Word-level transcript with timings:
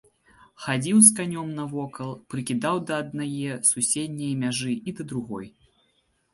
Хадзіў 0.61 1.01
з 1.07 1.11
канём 1.19 1.51
навокал, 1.57 2.09
прыкідаў 2.35 2.75
да 2.93 2.99
аднае, 3.03 3.53
суседняе 3.75 4.33
мяжы 4.43 4.73
і 4.87 4.99
да 4.99 5.03
другой. 5.15 5.47